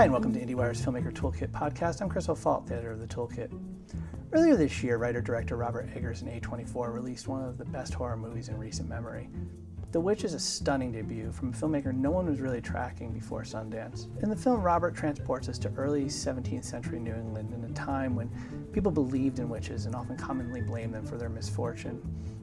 [0.00, 2.00] Hi, and welcome to IndieWire's Filmmaker Toolkit podcast.
[2.00, 3.52] I'm Chris O'Falt, the editor of the Toolkit.
[4.32, 8.16] Earlier this year, writer director Robert Eggers and A24 released one of the best horror
[8.16, 9.28] movies in recent memory.
[9.92, 13.42] The Witch is a stunning debut from a filmmaker no one was really tracking before
[13.42, 14.06] Sundance.
[14.22, 18.16] In the film, Robert transports us to early 17th century New England in a time
[18.16, 18.30] when
[18.72, 22.00] people believed in witches and often commonly blamed them for their misfortune.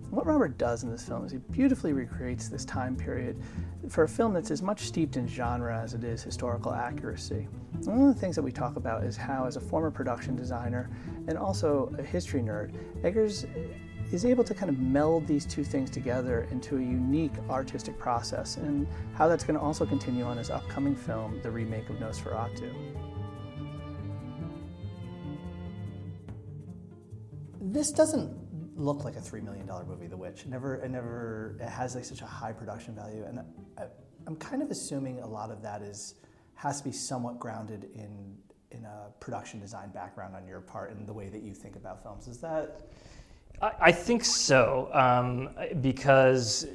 [0.09, 3.41] What Robert does in this film is he beautifully recreates this time period
[3.89, 7.47] for a film that's as much steeped in genre as it is historical accuracy.
[7.83, 10.89] one of the things that we talk about is how, as a former production designer
[11.27, 12.73] and also a history nerd,
[13.03, 13.45] Eggers
[14.13, 18.55] is able to kind of meld these two things together into a unique artistic process,
[18.55, 22.73] and how that's going to also continue on his upcoming film, the remake of Nosferatu.
[27.59, 28.46] This doesn't
[28.77, 30.43] look like a three million dollar movie, The Witch.
[30.43, 33.39] It never, it never, it has like such a high production value, and
[33.77, 33.83] I,
[34.27, 36.15] I'm kind of assuming a lot of that is
[36.55, 38.35] has to be somewhat grounded in
[38.71, 42.03] in a production design background on your part and the way that you think about
[42.03, 42.27] films.
[42.27, 42.81] Is that?
[43.61, 45.49] I, I think so, um,
[45.81, 46.67] because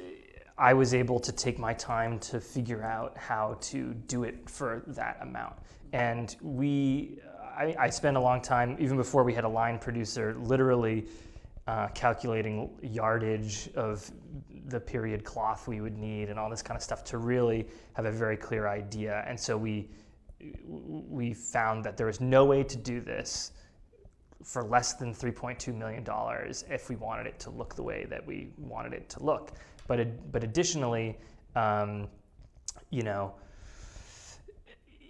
[0.58, 4.82] I was able to take my time to figure out how to do it for
[4.88, 5.54] that amount,
[5.92, 7.18] and we.
[7.54, 11.04] I, I spent a long time, even before we had a line producer, literally
[11.66, 14.10] uh, calculating yardage of
[14.66, 18.04] the period cloth we would need and all this kind of stuff to really have
[18.04, 19.24] a very clear idea.
[19.26, 19.88] And so we
[20.66, 23.52] we found that there was no way to do this
[24.42, 28.26] for less than 3.2 million dollars if we wanted it to look the way that
[28.26, 29.52] we wanted it to look.
[29.86, 31.18] But but additionally,
[31.54, 32.08] um,
[32.90, 33.34] you know,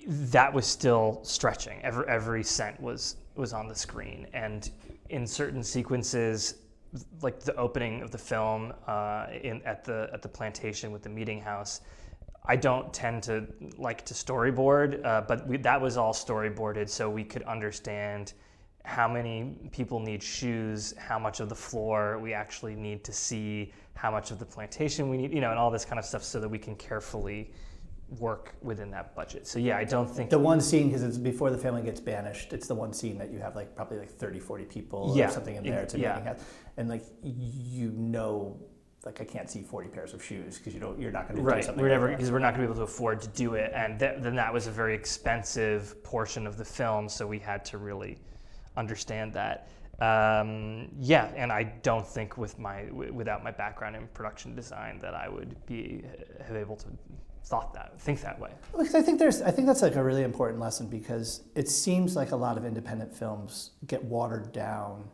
[0.07, 1.81] that was still stretching.
[1.83, 4.71] Every every cent was was on the screen, and
[5.11, 6.57] in certain sequences,
[7.23, 11.09] like the opening of the film uh, in, at the at the plantation with the
[11.09, 11.81] meeting house.
[12.45, 13.47] I don't tend to
[13.79, 18.33] like to storyboard, uh, but we, that was all storyboarded so we could understand
[18.85, 23.73] how many people need shoes, how much of the floor we actually need to see,
[23.95, 26.25] how much of the plantation we need, you know, and all this kind of stuff
[26.25, 27.53] so that we can carefully
[28.19, 29.47] work within that budget.
[29.47, 32.53] So yeah, I don't think the one scene because it's before the family gets banished.
[32.53, 35.31] It's the one scene that you have like probably like 30, 40 people yeah, or
[35.31, 35.81] something in there.
[35.81, 36.11] It's a yeah.
[36.11, 36.41] meeting house,
[36.77, 38.61] and like you know.
[39.05, 40.97] Like I can't see forty pairs of shoes because you don't.
[40.97, 41.57] You're not going to right.
[41.57, 41.83] do something.
[41.83, 43.99] We're never because we're not going to be able to afford to do it, and
[43.99, 47.09] th- then that was a very expensive portion of the film.
[47.09, 48.19] So we had to really
[48.77, 49.67] understand that.
[50.01, 54.99] Um, yeah, and I don't think with my w- without my background in production design
[55.01, 56.05] that I would be
[56.47, 56.87] have able to
[57.45, 58.51] thought that, think that way.
[58.77, 62.17] Because I think there's, I think that's like a really important lesson because it seems
[62.17, 65.09] like a lot of independent films get watered down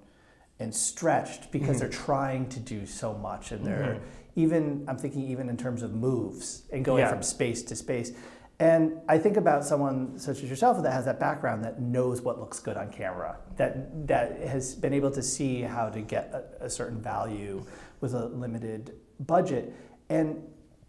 [0.61, 1.79] and stretched because mm-hmm.
[1.79, 4.41] they're trying to do so much and they're mm-hmm.
[4.41, 7.11] even, I'm thinking even in terms of moves and going yeah.
[7.11, 8.13] from space to space.
[8.61, 12.41] And I think about someone such as yourself that has that background that knows what
[12.41, 16.65] looks good on camera, that that has been able to see how to get a,
[16.65, 17.65] a certain value
[18.01, 19.73] with a limited budget.
[20.09, 20.43] And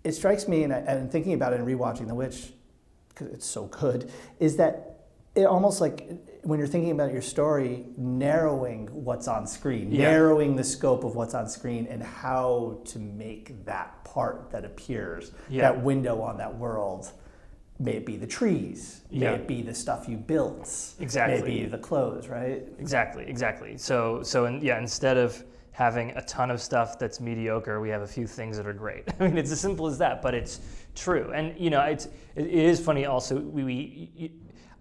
[0.04, 2.54] it strikes me, and, I, and thinking about it and rewatching The Witch,
[3.10, 4.86] because it's so good, is that
[5.36, 6.10] it almost like
[6.44, 10.12] when you're thinking about your story, narrowing what's on screen, yeah.
[10.12, 15.32] narrowing the scope of what's on screen, and how to make that part that appears,
[15.50, 15.62] yeah.
[15.62, 17.12] that window on that world.
[17.82, 19.32] May it be the trees, may yeah.
[19.34, 20.68] it be the stuff you built,
[21.00, 21.42] exactly.
[21.42, 22.64] May it be the clothes, right?
[22.78, 23.78] Exactly, exactly.
[23.78, 25.42] So, so and yeah, instead of
[25.80, 27.80] having a ton of stuff that's mediocre.
[27.80, 29.06] We have a few things that are great.
[29.20, 30.60] I mean, it's as simple as that, but it's
[30.94, 31.32] true.
[31.34, 33.06] And you know, it's it is funny.
[33.06, 34.32] Also, we, we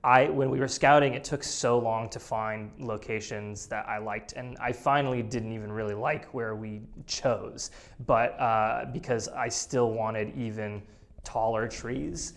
[0.03, 4.33] I when we were scouting, it took so long to find locations that I liked,
[4.33, 7.71] and I finally didn't even really like where we chose,
[8.07, 10.83] but uh, because I still wanted even
[11.23, 12.33] taller trees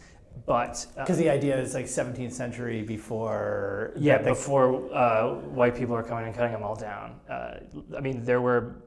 [0.45, 5.75] but because uh, the idea is like 17th century before yeah the, before uh, white
[5.75, 7.19] people are coming and cutting them all down.
[7.29, 7.59] Uh,
[7.97, 8.83] i mean there were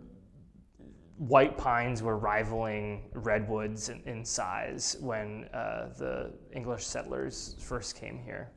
[1.16, 8.18] white pines were rivaling redwoods in, in size when uh, the english settlers first came
[8.18, 8.50] here.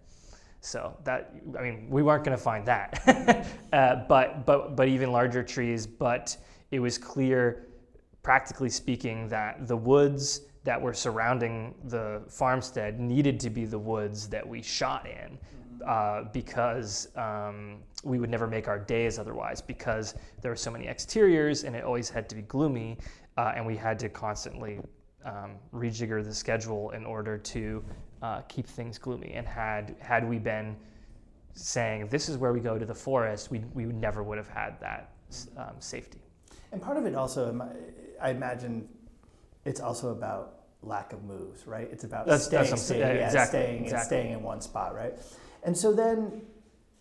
[0.62, 3.48] So that i mean we weren't going to find that.
[3.74, 6.36] Uh, but but but even larger trees but
[6.72, 7.68] it was clear
[8.24, 14.28] practically speaking that the woods that were surrounding the farmstead needed to be the woods
[14.28, 15.38] that we shot in
[15.88, 20.86] uh, because um, we would never make our days otherwise because there were so many
[20.86, 22.98] exteriors and it always had to be gloomy
[23.38, 24.82] uh, and we had to constantly
[25.24, 27.82] um, rejigger the schedule in order to
[28.22, 29.32] uh, keep things gloomy.
[29.36, 30.76] And had had we been
[31.54, 34.82] saying this is where we go to the forest we, we never would have had
[34.82, 35.12] that
[35.56, 36.20] um, safety.
[36.74, 37.72] And part of it also
[38.22, 38.90] i imagine
[39.64, 41.90] it's also about lack of moves, right?
[41.92, 43.02] It's about That's- staying, that's staying.
[43.02, 44.06] Yeah, yeah, exactly, staying, and exactly.
[44.06, 45.14] staying in one spot, right?
[45.64, 46.44] And so then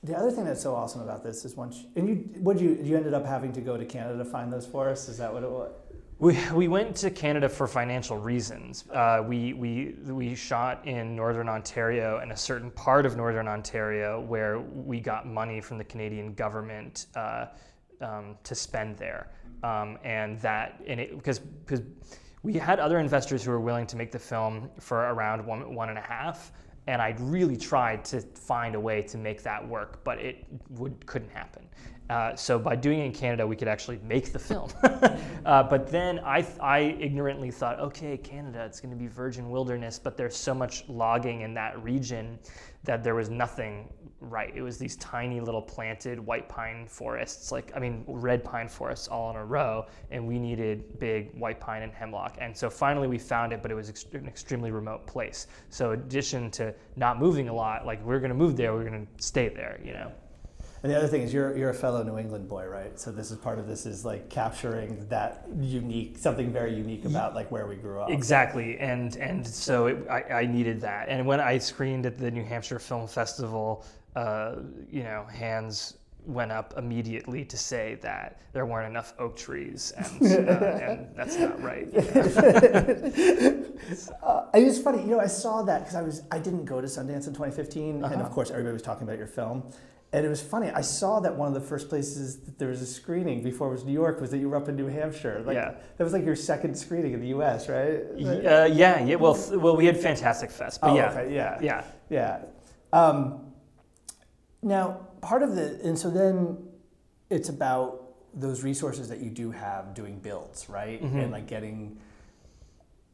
[0.02, 2.96] the other thing that's so awesome about this is once and you what you you
[2.96, 5.08] ended up having to go to Canada to find those forests.
[5.08, 5.72] Is that what it was?
[6.18, 8.84] We, we went to Canada for financial reasons.
[8.90, 14.22] Uh, we, we, we shot in Northern Ontario and a certain part of Northern Ontario
[14.22, 17.48] where we got money from the Canadian government uh,
[18.00, 19.28] um, to spend there.
[19.62, 21.82] Um, and that, and it, because, because
[22.46, 25.88] we had other investors who were willing to make the film for around one, one
[25.88, 26.52] and a half.
[26.86, 31.04] And I really tried to find a way to make that work, but it would,
[31.06, 31.66] couldn't happen.
[32.08, 34.70] Uh, so by doing it in Canada, we could actually make the film.
[35.44, 39.98] uh, but then I, I ignorantly thought, okay, Canada, it's going to be virgin wilderness,
[39.98, 42.38] but there's so much logging in that region
[42.84, 43.88] that there was nothing
[44.30, 44.52] right.
[44.54, 49.08] It was these tiny little planted white pine forests, like I mean red pine forests
[49.08, 52.36] all in a row, and we needed big white pine and hemlock.
[52.40, 55.46] And so finally we found it, but it was ext- an extremely remote place.
[55.70, 58.88] So in addition to not moving a lot, like we're going to move there, we're
[58.88, 60.12] going to stay there, you know.
[60.82, 62.98] And the other thing is you're you're a fellow New England boy, right?
[62.98, 67.34] So this is part of this is like capturing that unique something very unique about
[67.34, 68.10] like where we grew up.
[68.10, 71.08] Exactly, and and so it, I, I needed that.
[71.08, 73.84] And when I screened at the New Hampshire Film Festival,
[74.16, 74.56] uh,
[74.90, 80.06] you know, hands went up immediately to say that there weren't enough oak trees, and,
[80.48, 81.86] uh, and that's not right.
[81.92, 83.72] you know.
[84.22, 85.20] Uh, it was funny, you know.
[85.20, 88.14] I saw that because I was I didn't go to Sundance in 2015, and Uh-huh.
[88.22, 89.70] of course everybody was talking about your film.
[90.12, 90.70] And it was funny.
[90.70, 93.72] I saw that one of the first places that there was a screening before it
[93.72, 95.42] was New York was that you were up in New Hampshire.
[95.44, 95.74] Like, Yeah.
[95.96, 98.02] That was like your second screening in the U.S., right?
[98.14, 99.16] Uh, yeah, yeah.
[99.16, 101.58] Well, well, we had Fantastic Fest, but Oh, yeah, okay, yeah.
[101.60, 101.84] yeah.
[102.08, 102.38] Yeah.
[102.92, 103.45] Um,
[104.66, 106.58] now, part of the, and so then
[107.30, 108.02] it's about
[108.34, 111.02] those resources that you do have doing builds, right?
[111.02, 111.22] Mhm.
[111.22, 111.98] And like getting,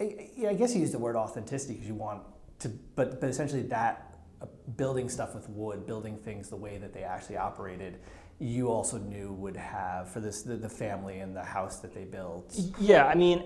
[0.01, 2.23] I, I guess you use the word authenticity because you want
[2.61, 4.47] to, but, but essentially that uh,
[4.77, 7.99] building stuff with wood, building things the way that they actually operated,
[8.39, 12.05] you also knew would have for this the, the family and the house that they
[12.05, 12.59] built.
[12.81, 13.45] Yeah, I mean,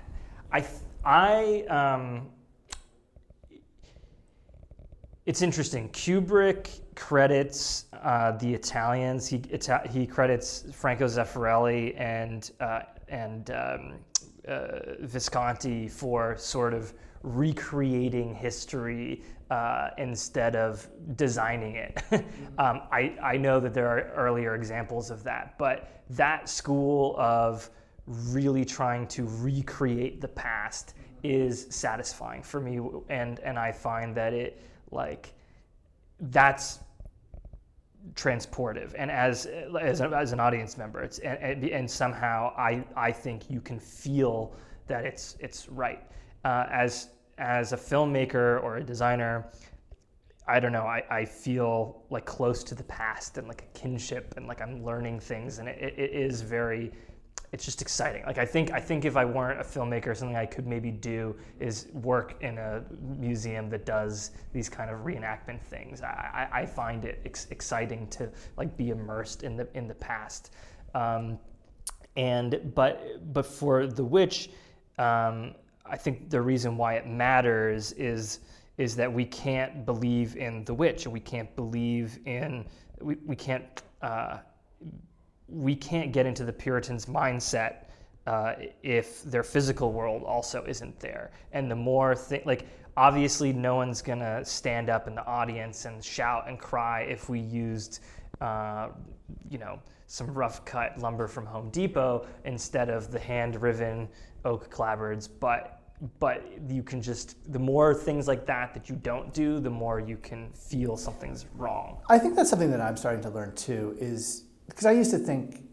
[0.52, 0.64] I
[1.04, 2.28] I um,
[5.26, 5.88] it's interesting.
[5.90, 9.28] Kubrick credits uh, the Italians.
[9.28, 13.92] He Ita- he credits Franco Zeffirelli and uh, and um,
[14.48, 22.02] uh, Visconti for sort of recreating history uh, instead of designing it.
[22.58, 27.68] um, I, I know that there are earlier examples of that, but that school of
[28.06, 32.80] really trying to recreate the past is satisfying for me,
[33.10, 35.32] and and I find that it like
[36.20, 36.80] that's
[38.14, 38.94] transportive.
[38.96, 43.50] And as as, a, as an audience member it's and, and, somehow I, I think
[43.50, 44.54] you can feel
[44.86, 46.02] that it's it's right.
[46.44, 47.08] Uh, as
[47.38, 49.46] as a filmmaker or a designer
[50.48, 54.34] I don't know I, I feel like close to the past and like a kinship
[54.36, 55.58] and like I'm learning things.
[55.58, 56.92] And it, it is very
[57.52, 58.22] it's just exciting.
[58.26, 61.34] Like I think I think if I weren't a filmmaker, something I could maybe do
[61.58, 62.84] is work in a
[63.18, 66.00] museum that does these kind of reenactment things.
[66.02, 70.54] I, I, find it ex- exciting to like be immersed in the in the past.
[70.94, 71.38] Um,
[72.16, 74.50] and but but for the witch,
[74.98, 75.54] um,
[75.84, 78.40] I think the reason why it matters is
[78.78, 82.64] is that we can't believe in the witch, and we can't believe in
[83.00, 83.82] we, we can't.
[84.02, 84.38] Uh,
[85.50, 87.86] we can't get into the Puritans' mindset
[88.26, 91.30] uh, if their physical world also isn't there.
[91.52, 92.66] And the more thi- like
[92.96, 97.40] obviously no one's gonna stand up in the audience and shout and cry if we
[97.40, 98.00] used
[98.40, 98.88] uh,
[99.48, 104.08] you know some rough cut lumber from Home Depot instead of the hand riven
[104.44, 105.76] oak clapboards, but
[106.18, 110.00] but you can just the more things like that that you don't do, the more
[110.00, 111.98] you can feel something's wrong.
[112.08, 113.96] I think that's something that I'm starting to learn too.
[114.00, 115.64] Is because I used to think,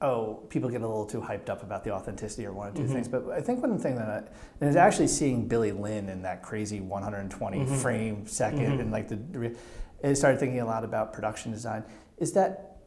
[0.00, 2.86] oh, people get a little too hyped up about the authenticity or want to do
[2.86, 2.94] mm-hmm.
[2.94, 3.08] things.
[3.08, 4.22] But I think one thing that I,
[4.60, 7.74] and is actually seeing Billy Lynn in that crazy 120 mm-hmm.
[7.76, 8.80] frame 2nd mm-hmm.
[8.80, 9.56] and like the,
[10.02, 11.84] I started thinking a lot about production design.
[12.18, 12.78] Is that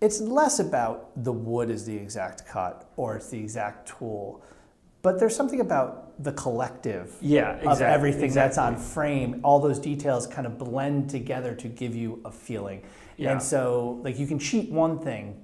[0.00, 4.42] it's less about the wood is the exact cut or it's the exact tool,
[5.02, 9.40] but there's something about the collective Yeah, of exactly, everything that's on frame.
[9.44, 12.82] All those details kind of blend together to give you a feeling.
[13.16, 13.32] Yeah.
[13.32, 15.40] And so, like, you can cheat one thing,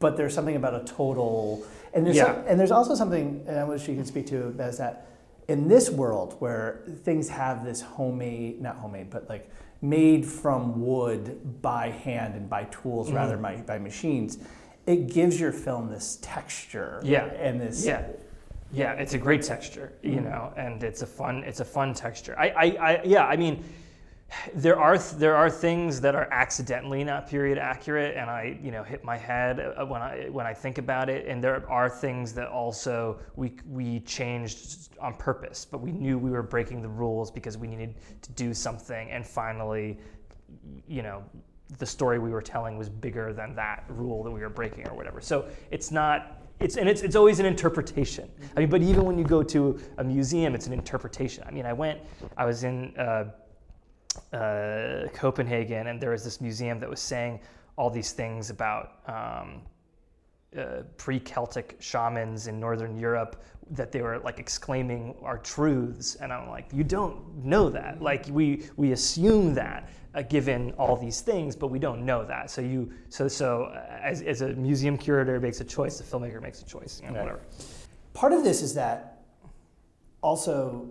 [0.00, 1.62] but there's something about a total.
[1.94, 2.34] And there's Yeah.
[2.34, 5.06] some- and there's also something, and I wish you could speak to is that
[5.46, 9.48] in this world where things have this homemade, not homemade, but like
[9.80, 13.64] made from wood by hand and by tools rather Mm-hmm.
[13.66, 14.38] by, by machines,
[14.86, 17.00] it gives your film this texture.
[17.04, 17.26] Yeah.
[17.26, 18.02] And this Yeah.
[18.72, 22.36] Yeah, it's a great texture, you know, and it's a fun it's a fun texture.
[22.38, 23.64] I, I, I yeah, I mean,
[24.54, 28.70] there are th- there are things that are accidentally not period accurate, and I you
[28.70, 31.26] know hit my head uh, when I when I think about it.
[31.26, 36.30] And there are things that also we we changed on purpose, but we knew we
[36.30, 39.10] were breaking the rules because we needed to do something.
[39.10, 39.98] And finally,
[40.86, 41.24] you know,
[41.78, 44.94] the story we were telling was bigger than that rule that we were breaking or
[44.94, 45.20] whatever.
[45.20, 48.28] So it's not it's and it's, it's always an interpretation.
[48.56, 51.44] I mean, but even when you go to a museum, it's an interpretation.
[51.46, 52.00] I mean, I went,
[52.36, 53.30] I was in uh,
[54.32, 57.40] uh, Copenhagen, and there was this museum that was saying
[57.76, 59.62] all these things about um,
[60.58, 66.48] uh, pre-Celtic shamans in Northern Europe that they were like exclaiming our truths, and I'm
[66.48, 68.00] like, you don't know that.
[68.02, 72.50] Like we we assume that uh, given all these things, but we don't know that.
[72.50, 76.40] So you so so uh, as, as a museum curator makes a choice, the filmmaker
[76.42, 77.24] makes a choice, you know, Right.
[77.24, 77.40] whatever.
[78.14, 79.22] Part of this is that
[80.22, 80.88] also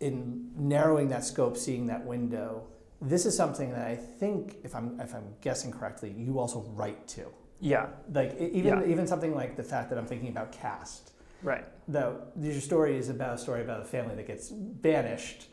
[0.00, 2.66] in narrowing that scope, seeing that window,
[3.00, 7.06] this is something that I think, if I'm if I'm guessing correctly, you also write
[7.08, 7.26] to.
[7.60, 8.84] Yeah, Like even Yeah.
[8.86, 11.11] even something like the fact that I'm thinking about cast.
[11.42, 11.64] Right.
[11.88, 15.48] The your story is about a story about a family that gets banished,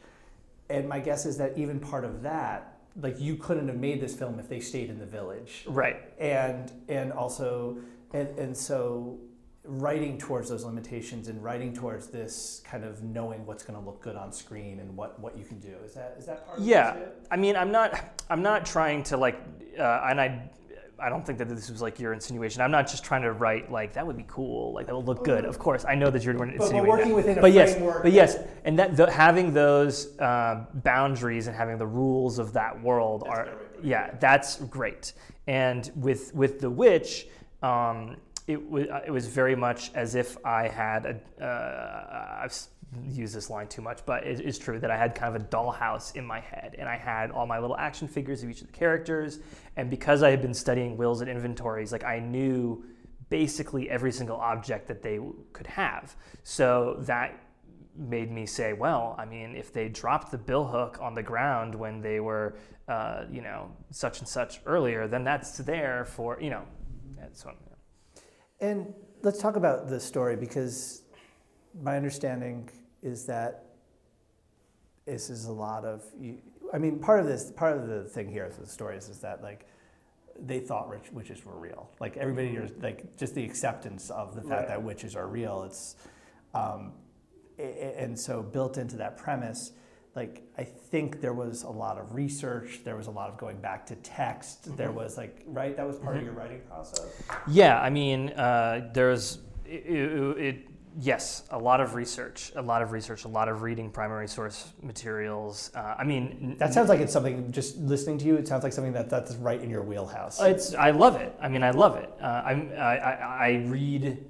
[0.69, 4.15] and my guess is that even part of that, like you couldn't have made this
[4.15, 5.97] film if they stayed in the village Right.
[6.19, 7.77] and and also
[8.13, 9.19] and, and so
[9.65, 14.01] writing towards those limitations and writing towards this kind of knowing what's going to look
[14.01, 16.65] good on screen and what what you can do is that is that part of
[16.65, 17.27] Yeah, it too?
[17.31, 19.39] I mean, I'm not, I'm not trying to like,
[19.77, 20.49] uh, and I,
[21.01, 22.61] I don't think that this was like your insinuation.
[22.61, 25.23] I'm not just trying to write like that would be cool, like that would look
[25.23, 25.45] good.
[25.45, 27.15] Of course, I know that you're but insinuating working that.
[27.15, 31.77] within a but yes, but yes, and that the, having those uh, boundaries and having
[31.77, 35.13] the rules of that world That's are, yeah, that's great.
[35.47, 37.27] And with with the witch.
[37.61, 38.15] Um,
[38.49, 42.57] it was, it was very much as if I had a, uh, I've
[43.07, 45.45] used this line too much, but it is true that I had kind of a
[45.45, 48.67] dollhouse in my head and I had all my little action figures of each of
[48.67, 49.39] the characters.
[49.77, 52.83] And because I had been studying wills and inventories, like I knew
[53.29, 55.19] basically every single object that they
[55.53, 56.15] could have.
[56.41, 57.39] So that
[57.95, 61.75] made me say, well, I mean, if they dropped the bill hook on the ground
[61.75, 66.49] when they were, uh, you know, such and such earlier, then that's there for, you
[66.49, 66.63] know,
[67.43, 67.55] what,
[68.61, 71.03] and let's talk about the story because
[71.81, 72.69] my understanding
[73.01, 73.65] is that
[75.05, 76.37] this is a lot of you,
[76.73, 79.41] I mean part of this part of the thing here with the stories is that
[79.41, 79.65] like
[80.45, 81.89] they thought rich witches were real.
[81.99, 85.63] Like everybody here, like just the acceptance of the fact that witches are real.
[85.63, 85.95] It's,
[86.53, 86.93] um,
[87.57, 89.71] and so built into that premise,
[90.15, 92.81] like I think there was a lot of research.
[92.83, 94.75] There was a lot of going back to text.
[94.75, 96.25] There was like right that was part of Mhm.
[96.25, 97.05] your writing process.
[97.47, 100.65] Yeah, I mean, uh, there's it, it, it.
[101.01, 104.73] Yes, a lot of research, a lot of research, a lot of reading primary source
[104.81, 105.71] materials.
[105.75, 107.51] Uh, I mean, That sounds like it's something.
[107.51, 110.41] Just listening to you, it sounds like something that that's right in your wheelhouse.
[110.41, 111.33] It's I love it.
[111.39, 112.09] I mean, I love it.
[112.19, 114.25] Uh, I'm, I, I I read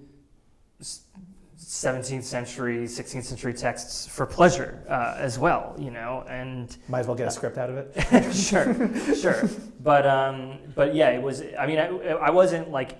[1.59, 5.75] 17th century, 16th century texts for pleasure uh, as well.
[5.77, 8.33] You know, and Might as well get a script out of it.
[8.33, 9.49] sure, sure.
[9.81, 11.43] But um, but yeah, it was.
[11.57, 12.97] I mean, I, I wasn't like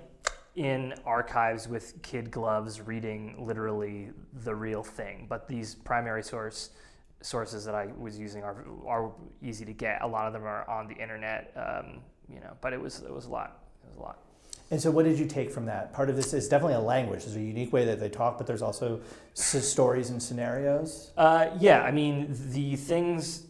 [0.56, 4.10] in archives with kid gloves reading literally
[4.44, 5.26] the real thing.
[5.30, 6.72] But these primary source
[7.22, 9.12] sources that I was using are are
[9.42, 10.02] easy to get.
[10.02, 11.54] A lot of them are on the internet.
[11.56, 13.64] Um, you know, but it was it was a lot.
[13.84, 14.20] It was a lot.
[14.72, 15.94] And so, what did you take from that?
[15.94, 17.26] Part of this is definitely a language.
[17.26, 19.02] There's a unique way that they talk, but there's also
[19.34, 21.12] stories and scenarios.
[21.18, 23.48] Uh, yeah, I mean the things,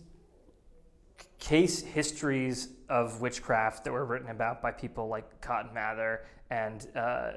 [1.39, 7.31] case histories of witchcraft that were written about by people like Cotton Mather and uh,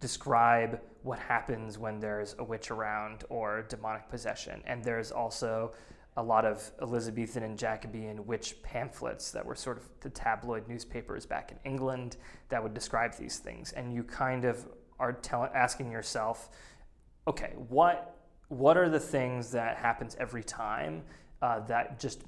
[0.00, 4.60] describe what happens when there's a witch around or demonic possession.
[4.66, 5.72] And there's also
[6.16, 11.24] a lot of Elizabethan and Jacobean witch pamphlets that were sort of the tabloid newspapers
[11.24, 12.16] back in England
[12.50, 13.72] that would describe these things.
[13.72, 14.66] And you kind of
[14.98, 16.50] are tell- asking yourself,
[17.26, 18.16] okay, what
[18.48, 21.02] what are the things that happens every time
[21.40, 22.22] uh, that just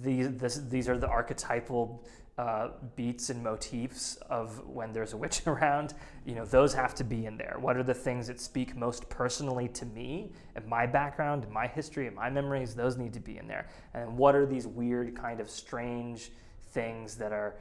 [0.00, 2.04] these this, these are the archetypal
[2.38, 5.94] uh, beats and motifs of when there's a witch around.
[6.24, 7.56] You know, those have to be in there.
[7.58, 11.66] What are the things that speak most personally to me and my background and my
[11.66, 12.74] history and my memories?
[12.74, 13.68] Those need to be in there.
[13.94, 16.30] And what are these weird kind of strange
[16.72, 17.56] things that are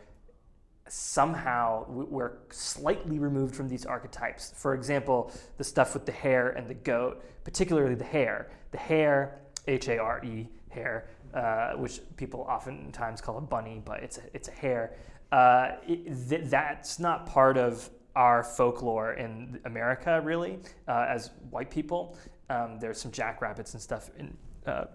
[0.88, 4.54] somehow we're slightly removed from these archetypes.
[4.56, 8.52] For example, the stuff with the hare and the goat, particularly the hare.
[8.72, 14.02] The hare, H A R E, hare, uh, which people oftentimes call a bunny, but
[14.02, 14.96] it's a, it's a hare.
[15.32, 21.70] Uh, it, th- that's not part of our folklore in America, really, uh, as white
[21.70, 22.18] people.
[22.50, 24.86] Um, there's some jackrabbits and stuff in, uh,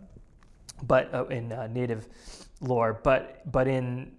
[0.85, 2.09] but uh, in native
[2.63, 4.13] lore, but but in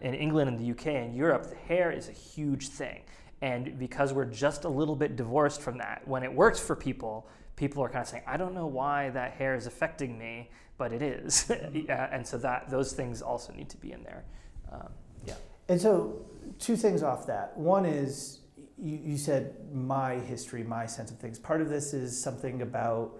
[0.00, 3.02] in England and the UK and Europe, the hare is a huge thing,
[3.40, 7.28] and because we're just a little bit divorced from that, when it works for people,
[7.56, 10.92] people are kind of saying, I don't know why that hare is affecting me, but
[10.92, 14.24] it is, yeah, and so that those things also need to be in there.
[14.72, 14.88] Um,
[15.26, 15.34] yeah.
[15.68, 16.24] And so,
[16.58, 17.56] two things off that.
[17.56, 18.40] One is
[18.78, 21.38] you, you said my history, my sense of things.
[21.38, 23.18] Part of this is something about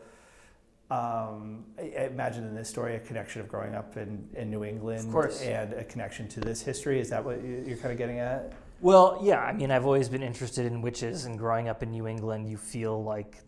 [0.90, 4.64] um, I I imagine in this story a connection of growing up in, in New
[4.64, 5.12] England
[5.42, 7.00] and a connection to this history.
[7.00, 8.54] Is that what you're kind of getting at?
[8.80, 12.06] Well, yeah, I mean, I've always been interested in witches, and growing up in New
[12.06, 13.38] England, you feel like,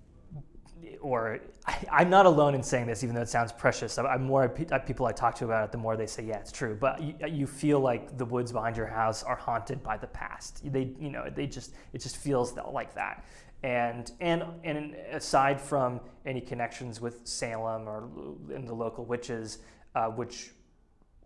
[1.00, 3.99] or I, I'm not alone in saying this, even though it sounds precious.
[3.99, 6.25] I'm, I'm more pe- uh, people I talk to about it, the more they say,
[6.25, 6.76] yeah, it's true.
[6.78, 10.60] But you, you feel like the woods behind your house are haunted by the past.
[10.72, 13.25] They, you know, they just it just feels like that.
[13.62, 18.08] And and and aside from any connections with Salem or
[18.54, 19.58] in the local witches,
[19.94, 20.50] uh, which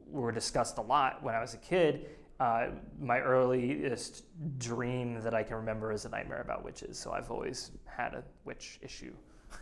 [0.06, 2.06] were discussed a lot when I was a kid.
[2.40, 2.66] Uh,
[3.00, 4.25] my earliest
[4.58, 6.99] dream that I can remember is a nightmare about witches.
[6.99, 9.14] So I've always had a witch issue.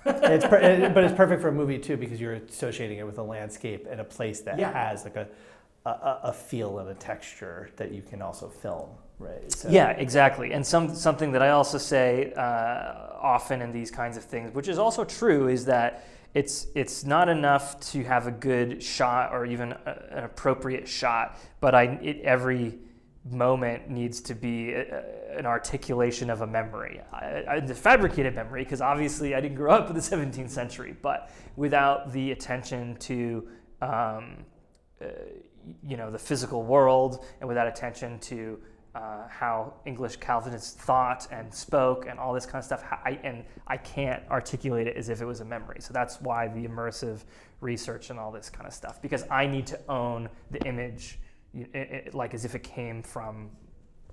[0.04, 3.22] It's it- but it's perfect for a movie too because you're associating it with a
[3.22, 4.72] landscape and a place that Yeah.
[4.72, 5.28] has like a,
[5.87, 9.50] a a feel and a texture that you can also film, right?
[9.52, 10.52] So, Yeah, exactly.
[10.52, 14.68] And some something that I also say uh, often in these kinds of things, which
[14.68, 19.44] is also true, is that it's it's not enough to have a good shot or
[19.44, 22.78] even a, an appropriate shot, but I it, every
[23.30, 28.64] moment needs to be a, an articulation of a memory, I, I, the fabricated memory,
[28.64, 33.48] because obviously I didn't grow up in the 17th century, but without the attention to
[33.80, 34.44] um,
[35.00, 35.06] uh,
[35.86, 38.58] you know the physical world and without attention to
[38.94, 42.84] uh, how English Calvinists thought and spoke and all this kind of stuff.
[42.90, 45.78] I, and I can't articulate it as if it was a memory.
[45.80, 47.24] So that's why the immersive
[47.60, 51.18] research and all this kind of stuff, because I need to own the image,
[51.54, 53.50] y- i- i- like as if it came from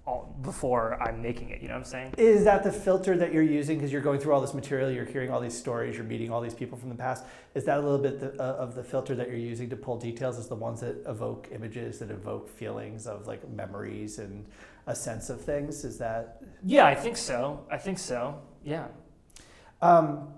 [0.06, 1.62] all, before I'm making it.
[1.62, 2.13] You know what I'm saying?
[2.17, 5.06] Is that the filter that you're using because you're going through all this material, you're
[5.06, 7.25] hearing all these stories, you're meeting all these people from the past?
[7.54, 9.97] Is that a little bit the, uh, of the filter that you're using to pull
[9.97, 14.45] details Is the ones that evoke images, that evoke feelings of like memories and
[14.88, 15.84] a sense of things?
[15.84, 17.65] Is that Yeah, I think so.
[17.69, 18.41] I think so.
[18.63, 18.88] Yeah.
[19.82, 20.34] Um,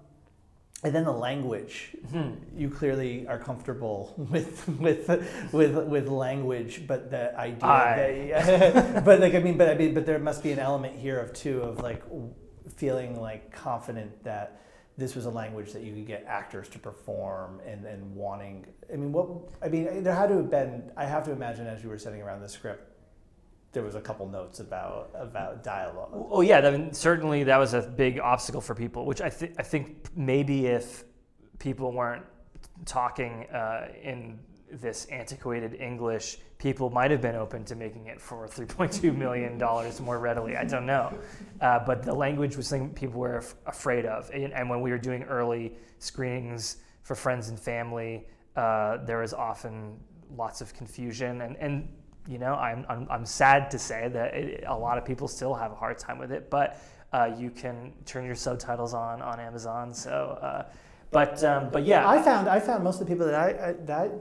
[0.84, 1.96] and then the language.
[2.12, 2.32] Hmm.
[2.56, 5.08] You clearly are comfortable with with
[5.52, 9.94] with with language, but the idea I- that, but like I mean, but I mean,
[9.94, 12.04] but there must be an element here of too of like
[12.76, 14.62] feeling like confident that
[14.98, 18.66] this was a language that you could get actors to perform and and wanting.
[18.92, 19.30] I mean, what
[19.62, 20.92] I mean, there had to have been.
[20.98, 22.91] I have to imagine as you were sitting around the script,
[23.74, 26.10] there was a couple notes about about dialogue.
[26.14, 29.06] Oh yeah, I mean, certainly that was a big obstacle for people.
[29.06, 31.06] Which I think I think maybe if
[31.60, 32.26] people weren't
[32.86, 34.40] talking uh, in
[34.72, 40.02] this antiquated English, people might have been open to making it for 3.2 million dollars
[40.02, 40.58] more readily.
[40.58, 41.14] I don't know,
[41.62, 44.30] uh, but the language was something people were af- afraid of.
[44.34, 49.34] And, and when we were doing early screenings for friends and family, uh, there was
[49.34, 49.98] often
[50.36, 51.88] lots of confusion and and
[52.28, 55.54] you know, I'm, I'm, I'm sad to say that it, a lot of people still
[55.54, 56.82] have a hard time with it, but
[57.14, 59.94] uh, you can turn your subtitles on on Amazon.
[59.94, 60.66] So, uh,
[61.12, 63.74] but um, but yeah, I found I found most of the people that I, I
[63.86, 64.12] that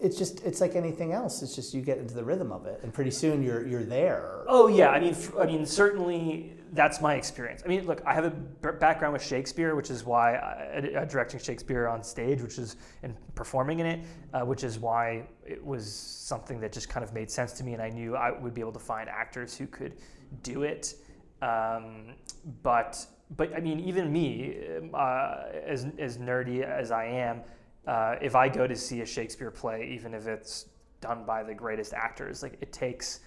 [0.00, 1.42] it's just it's like anything else.
[1.42, 4.44] It's just you get into the rhythm of it, and pretty soon you're you're there.
[4.48, 7.62] Oh yeah, I mean, I mean, certainly that's my experience.
[7.64, 8.30] I mean, look, I have a
[8.72, 13.80] background with Shakespeare, which is why I, directing Shakespeare on stage, which is and performing
[13.80, 17.52] in it, uh, which is why it was something that just kind of made sense
[17.54, 19.96] to me, and I knew I would be able to find actors who could
[20.42, 20.94] do it.
[21.42, 22.14] Um,
[22.62, 23.04] but
[23.36, 27.42] but I mean, even me, um, uh, as as nerdy as I am,
[27.86, 30.66] uh, if I go to see a Shakespeare play, even if it's
[31.02, 33.20] done by the greatest actors, like it takes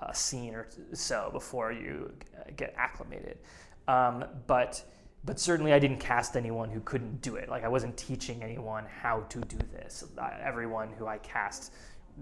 [0.00, 2.12] a scene or so before you
[2.56, 3.38] get acclimated.
[3.88, 4.84] Um, but
[5.24, 7.48] but certainly I didn't cast anyone who couldn't do it.
[7.48, 10.04] Like I wasn't teaching anyone how to do this.
[10.44, 11.72] Everyone who I cast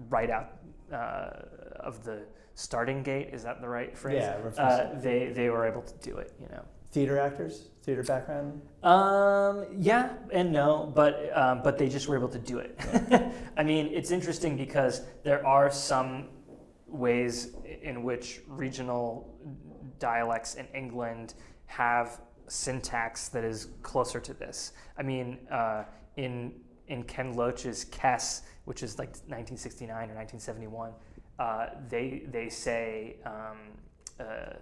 [0.09, 0.57] right out
[0.91, 1.31] uh,
[1.79, 2.21] of the
[2.55, 4.21] starting gate is that the right phrase?
[4.21, 6.33] Yeah, Uh, they they were able to do it.
[6.39, 6.63] You know.
[6.91, 8.61] theater actors, theater background.
[8.83, 12.79] Um, yeah and no, but um, but they just were able to do it.
[13.57, 16.29] I mean, it's interesting because there are some
[16.93, 19.35] ways in which regional
[19.99, 21.33] dialects in England
[21.65, 24.73] have syntax that is closer to this.
[24.97, 25.85] I mean, uh,
[26.17, 26.53] in
[26.87, 30.91] in Ken Loach's Kes, which is like 1969 or 1971,
[31.39, 33.17] uh, they they say.
[33.25, 33.57] Um,
[34.19, 34.53] uh,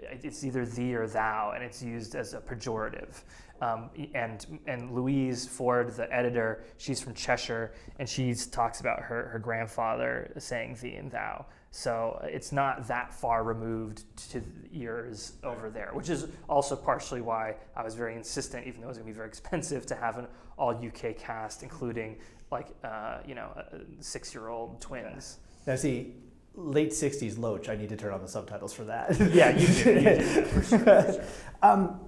[0.00, 3.22] it's either thee or thou, and it's used as a pejorative.
[3.60, 9.28] Um, and and Louise Ford, the editor, she's from Cheshire, and she talks about her,
[9.28, 11.46] her grandfather saying thee and thou.
[11.70, 17.20] So it's not that far removed to the years over there, which is also partially
[17.20, 19.94] why I was very insistent, even though it was going to be very expensive, to
[19.94, 22.16] have an all UK cast, including
[22.50, 25.38] like uh, you know uh, six year old twins.
[25.66, 26.14] Now see,
[26.54, 27.68] late '60s Loach.
[27.68, 29.18] I need to turn on the subtitles for that.
[29.32, 29.92] yeah, you do.
[29.92, 31.24] You do for sure, for sure.
[31.62, 32.00] Um,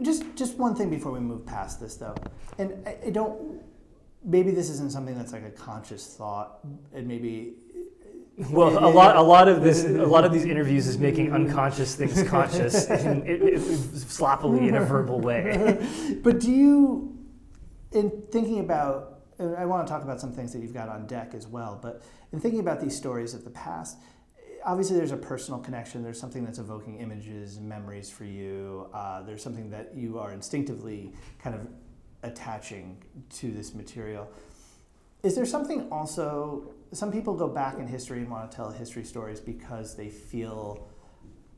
[0.00, 2.14] just just one thing before we move past this though,
[2.58, 3.60] and I, I don't.
[4.24, 6.60] Maybe this isn't something that's like a conscious thought,
[6.94, 7.54] and maybe
[8.50, 11.94] well, a lot, a lot of this, a lot of these interviews is making unconscious
[11.94, 15.86] things conscious, in, it, it, sloppily in a verbal way.
[16.22, 17.18] but do you,
[17.92, 21.34] in thinking about, I want to talk about some things that you've got on deck
[21.34, 21.78] as well.
[21.80, 22.02] But
[22.32, 23.98] in thinking about these stories of the past,
[24.64, 26.02] obviously there's a personal connection.
[26.02, 28.88] There's something that's evoking images and memories for you.
[28.92, 31.68] Uh, there's something that you are instinctively kind of
[32.22, 34.28] attaching to this material.
[35.22, 36.74] Is there something also?
[36.92, 40.88] Some people go back in history and want to tell history stories because they feel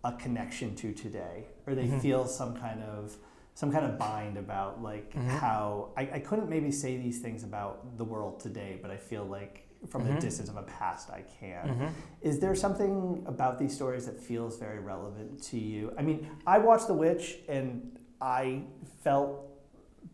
[0.05, 1.99] a connection to today, or they mm-hmm.
[2.01, 3.17] feel some kind of
[3.55, 5.29] some kind of bind about like mm-hmm.
[5.29, 9.25] how I, I couldn't maybe say these things about the world today, but I feel
[9.25, 10.14] like from mm-hmm.
[10.14, 11.68] the distance of a past I can.
[11.68, 11.87] Mm-hmm.
[12.23, 15.92] Is there something about these stories that feels very relevant to you?
[15.99, 18.62] I mean, I watched The Witch and I
[19.03, 19.47] felt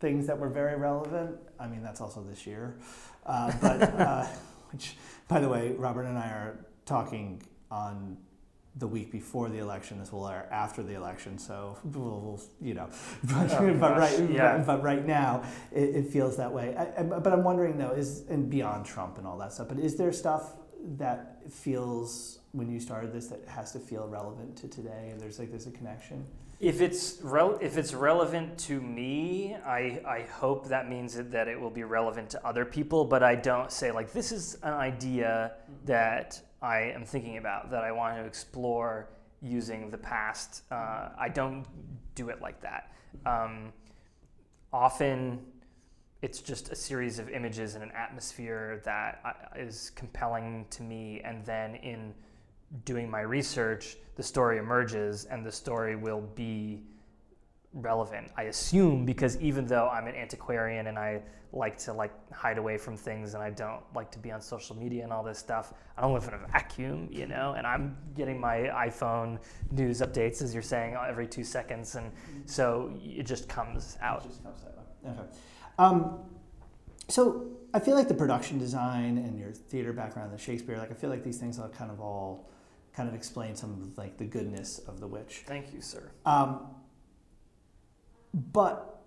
[0.00, 1.36] things that were very relevant.
[1.58, 2.76] I mean, that's also this year.
[3.26, 4.26] Uh, but, uh,
[4.72, 4.96] which,
[5.28, 8.16] by the way, Robert and I are talking on
[8.80, 9.98] the week before the election.
[9.98, 12.88] This will air after the election, so we'll, we'll you know.
[12.90, 14.56] Oh, but, oh, but right, yeah.
[14.56, 16.74] but, but, right now, it, it feels that way.
[16.74, 19.68] I, I, but I'm wondering though, is and beyond Trump and all that stuff.
[19.68, 20.54] But is there stuff
[20.96, 25.38] that feels when you started this that has to feel relevant to today, and there's
[25.38, 26.26] like there's a connection?
[26.58, 31.58] If it's re- if it's relevant to me, I, I hope that means that it
[31.58, 33.04] will be relevant to other people.
[33.04, 35.86] But I don't say like this is an idea mm-hmm.
[35.86, 39.08] that I am thinking about that I want to explore
[39.42, 40.62] using the past.
[40.70, 41.64] Uh, I don't
[42.14, 42.92] do it like that.
[43.24, 43.72] Um,
[44.72, 45.40] often,
[46.22, 49.58] it's just a series of images and an atmosphere that uh,
[49.94, 52.14] compelling to me, and then in
[52.84, 56.82] doing my research, the story emerges, and the story will be
[57.72, 58.30] relevant.
[58.36, 62.78] I assume because even though I'm an antiquarian and I like to like hide away
[62.78, 65.72] from things and I don't like to be on social media and all this stuff,
[65.96, 67.54] I don't live in a vacuum, you know.
[67.56, 69.38] And I'm getting my iPhone
[69.70, 72.12] news updates as you're saying every two seconds, and
[72.46, 74.24] so it just comes out.
[74.24, 75.12] It just comes out.
[75.12, 75.28] Okay.
[75.78, 76.20] Um,
[77.08, 80.94] so I feel like the production design and your theater background, the Shakespeare, like I
[80.94, 82.48] feel like these things are kind of all
[82.92, 85.42] kind of explain some of like the goodness of the witch.
[85.46, 86.10] Thank you, sir.
[86.26, 86.66] Um,
[88.34, 89.02] but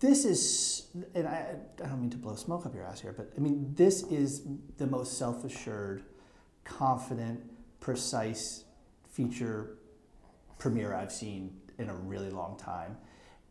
[0.00, 3.32] this is, and I, I don't mean to blow smoke up your ass here, but
[3.36, 4.42] I mean, this is
[4.76, 6.02] the most self assured,
[6.64, 7.40] confident,
[7.80, 8.64] precise
[9.08, 9.78] feature
[10.58, 12.96] premiere I've seen in a really long time.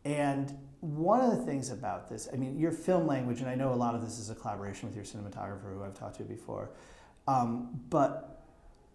[0.04, 3.72] And one of the things about this, I mean, your film language, and I know
[3.72, 6.70] a lot of this is a collaboration with your cinematographer who I've talked to before,
[7.28, 8.44] um, but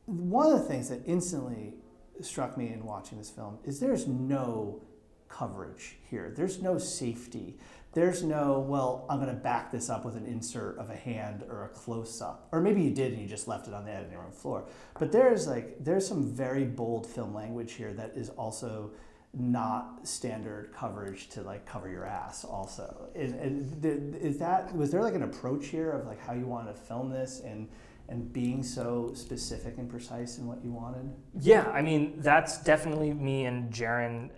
[0.05, 1.75] one of the things that instantly
[2.21, 4.81] struck me in watching this film is there's no
[5.29, 6.33] coverage here.
[6.35, 7.57] There's no safety.
[7.93, 11.43] There's no, well, I'm going to back this up with an insert of a hand
[11.49, 12.47] or a close up.
[12.51, 14.65] Or maybe you did and you just left it on the editing room floor.
[14.99, 18.91] But there's like, there's some very bold film language here that is also
[19.33, 23.09] not standard coverage to like cover your ass also.
[23.15, 26.79] Is, is that, was there like an approach here of like how you wanted to
[26.79, 27.67] film this and
[28.09, 31.13] and being so specific and precise in what you wanted?
[31.39, 34.29] Yeah, I mean that's definitely me and Jarin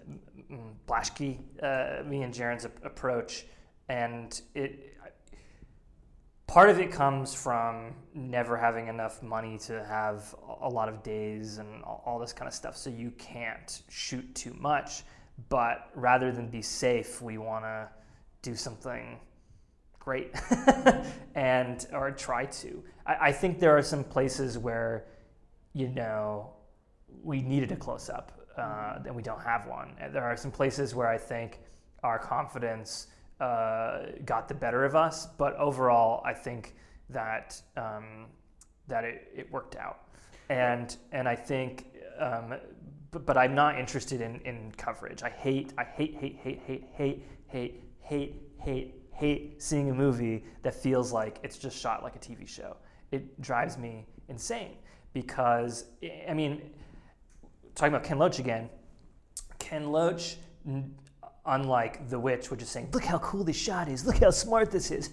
[0.88, 3.46] Blaschke, uh, me and Jarin's approach,
[3.88, 4.96] and it
[6.48, 11.60] part of it comes from never having enough money to have a lot of days
[11.60, 15.04] and all this kind of stuff, so you can't shoot too much.
[15.50, 17.88] But rather than be safe, we want to
[18.42, 19.20] do something
[20.00, 20.34] great
[21.36, 22.84] and or try to.
[23.06, 25.06] I, I think there are some places where
[25.74, 26.50] you know
[27.24, 29.96] we needed a close up uh, and we don't have one.
[30.12, 31.60] There are some places where I think
[32.04, 33.08] our confidence
[33.40, 36.76] uh, got the better of us, but overall, I think
[37.10, 38.28] that um,
[38.88, 40.02] that it, it worked out,
[40.50, 41.86] and and I think.
[42.20, 42.56] Um,
[43.12, 45.24] but, but I'm not interested in, in coverage.
[45.24, 50.44] I hate, I hate, hate, hate, hate, hate, hate, hate, hate, hate seeing a movie
[50.64, 52.78] that feels like it's just shot like a TV show.
[53.12, 54.76] It drives me insane
[55.14, 55.86] because
[56.28, 56.62] I mean,
[57.76, 58.70] talking about Ken Loach again,
[59.58, 60.38] Ken Loach,
[61.50, 64.06] unlike The Witch, which is saying, "Look how cool this shot is!
[64.06, 65.12] Look how smart this is!"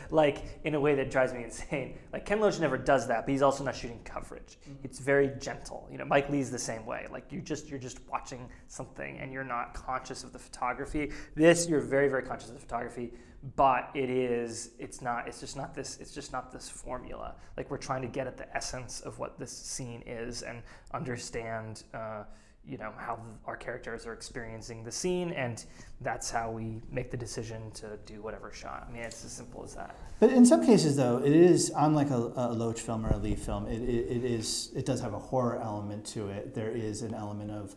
[0.10, 1.98] like in a way that drives me insane.
[2.12, 4.58] Like Ken Loach never does that, but he's also not shooting coverage.
[4.82, 5.88] It's very gentle.
[5.90, 7.06] You know, Mike Leigh's the same way.
[7.10, 11.12] Like you just you're just watching something and you're not conscious of the photography.
[11.34, 13.12] This you're very very conscious of the photography,
[13.56, 17.34] but it is it's not it's just not this it's just not this formula.
[17.56, 20.62] Like we're trying to get at the essence of what this scene is and
[20.92, 21.84] understand.
[21.92, 22.24] Uh,
[22.66, 25.64] you know how our characters are experiencing the scene and
[26.00, 29.64] that's how we make the decision to do whatever shot i mean it's as simple
[29.64, 33.10] as that But in some cases, though, it is unlike a, a Loach film or
[33.10, 33.66] a Leigh film.
[33.66, 36.54] It, it, it is it does have a horror element to it.
[36.54, 37.74] There is an element of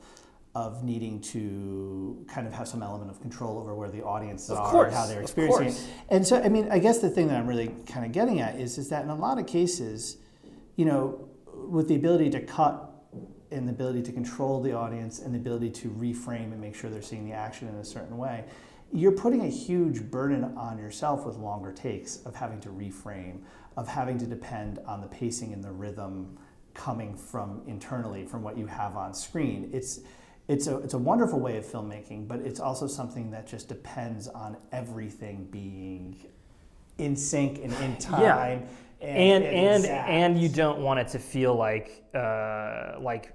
[0.53, 4.59] of needing to kind of have some element of control over where the audiences Of
[4.59, 5.89] are course, and how they're experiencing it.
[6.09, 8.55] And so, I mean, I guess the thing that I'm really kind of getting at
[8.59, 10.17] is is that in a lot of cases,
[10.75, 11.27] you know,
[11.67, 12.84] with the ability to cut
[13.55, 16.89] and the ability to control the audience and the ability to reframe and make sure
[16.89, 18.43] they're seeing the action in a certain way,
[18.91, 23.39] you're putting a huge burden on yourself with longer takes of having to reframe,
[23.77, 26.37] of having to depend on the pacing and the rhythm
[26.73, 29.69] coming from internally from what you have on screen.
[29.73, 30.01] It's
[30.47, 34.27] it's a, it's a wonderful way of filmmaking, but it's also something that just depends
[34.27, 36.23] on everything being
[36.99, 38.21] in sync and in time.
[38.21, 38.59] Yeah.
[39.01, 40.09] and and exact.
[40.09, 43.34] and you don't want it to feel like uh, like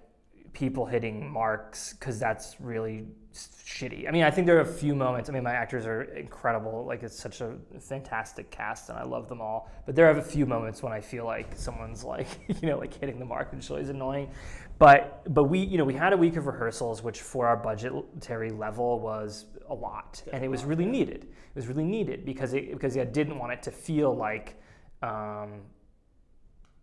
[0.53, 4.09] people hitting marks because that's really shitty.
[4.09, 5.29] I mean, I think there are a few moments.
[5.29, 6.85] I mean, my actors are incredible.
[6.85, 9.71] Like it's such a fantastic cast, and I love them all.
[9.87, 12.27] But there are a few moments when I feel like someone's like
[12.63, 14.31] you know like hitting the mark, which is always annoying.
[14.79, 18.51] But but we you know we had a week of rehearsals, which for our budgetary
[18.51, 21.25] level was a lot, and it was really needed.
[21.25, 24.61] It was really needed because it, because I didn't want it to feel like
[25.03, 25.63] um,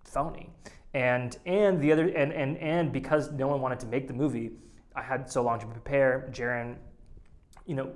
[0.03, 0.49] phony.
[0.97, 4.53] And and the other and, and and because no one wanted to make the movie,
[4.95, 6.27] I had so long to prepare.
[6.31, 6.77] Jarin,
[7.67, 7.91] you know,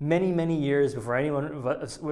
[0.00, 1.46] many many years before anyone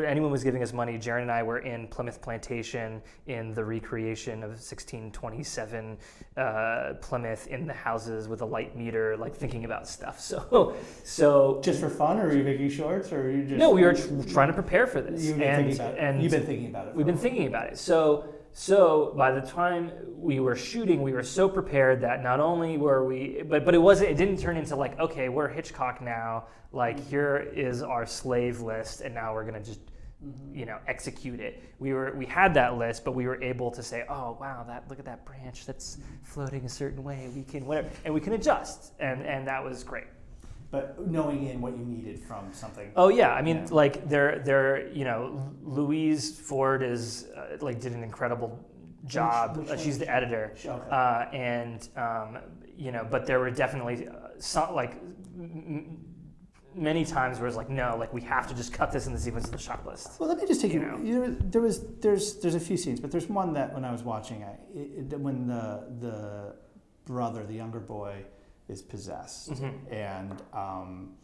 [0.07, 4.42] anyone was giving us money, Jarin and I were in Plimoth Plantation in the recreation
[4.42, 5.98] of 1627
[6.38, 10.20] uh, Plymouth in the houses with a light meter, like thinking about stuff.
[10.33, 10.74] So
[11.05, 13.83] so just for fun, or are you making shorts, or are you just no, we
[13.83, 15.22] were tr- trying to prepare for this.
[15.22, 16.00] You've been and, thinking about it.
[16.00, 16.94] and You've been thinking about it.
[16.94, 17.76] We've been thinking about it.
[17.76, 22.77] So, so by the time we were shooting, we were so prepared that not only
[22.77, 24.11] were we, but but it wasn't.
[24.11, 26.45] It didn't turn into like, okay, we're Hitchcock now.
[26.71, 27.11] Like mm-hmm.
[27.11, 29.81] here is our slave list, and now we're gonna just,
[30.25, 30.55] mm-hmm.
[30.55, 31.62] you know, execute it.
[31.79, 34.85] We were we had that list, but we were able to say, oh wow, that
[34.91, 36.25] look at that branch that's mm-hmm.
[36.25, 37.31] floating a certain way.
[37.35, 40.09] We can whatever, and we can adjust, and and that was great.
[40.72, 42.90] But knowing in what you needed from something.
[42.96, 43.66] Oh yeah, I mean, Yeah.
[43.82, 48.58] like they're they're you know Louise Ford is uh, like did an incredible
[49.04, 49.58] job.
[49.58, 50.88] which Uh, she's the editor, Okay.
[50.90, 52.38] uh, and um,
[52.74, 54.92] you know, but there were definitely uh, some like
[55.38, 55.98] m-
[56.74, 59.18] many times where it's like no, like we have to just cut this in the
[59.20, 60.18] sequence of the shot list.
[60.18, 60.87] Well, let me just take You you.
[60.87, 60.96] know.
[61.26, 64.02] you there was there's there's a few scenes, but there's one that when I was
[64.04, 66.54] watching, I, it, it- when the the
[67.04, 68.24] brother, the younger boy,
[68.68, 69.92] is possessed, Mhm.
[69.92, 71.14] and um,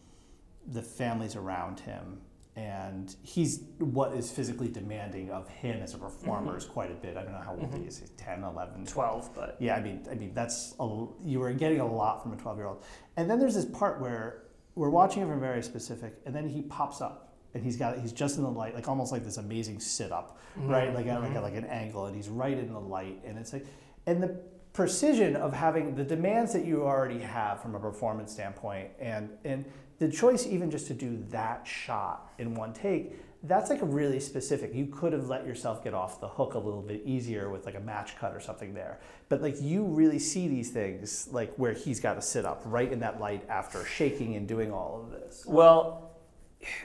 [0.67, 2.21] the families around him,
[2.57, 7.17] and he's what is physically demanding of him as a performer is quite a bit.
[7.17, 7.87] I don't know how old he Mhm.
[7.87, 7.99] is.
[7.99, 11.81] He's 10, 11, Twelve, but Yeah, I mean, I mean that's a, you were getting
[11.81, 12.83] a lot from a twelve year old,
[13.17, 14.43] and then there's this part where
[14.75, 18.13] we're watching him from very specific, and then he pops up, and he's got he's
[18.13, 20.93] just in the light, like almost like this amazing sit up, right?
[20.93, 23.53] Like at, like at like an angle, and he's right in the light, and it's
[23.53, 23.67] like,
[24.07, 24.41] and the
[24.73, 29.65] precision of having the demands that you already have from a performance standpoint, and and
[29.99, 34.19] the choice even just to do that shot in one take that's like a really
[34.19, 34.75] specific.
[34.75, 37.77] You could have let yourself get off the hook a little bit easier with like
[37.77, 38.99] a match cut or something there.
[39.29, 42.91] But like you really see these things like where he's got to sit up right
[42.91, 45.45] in that light after shaking and doing all of this.
[45.47, 46.11] Well,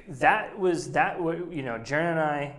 [0.08, 1.18] that was that.
[1.18, 2.56] You know, Jarin and I,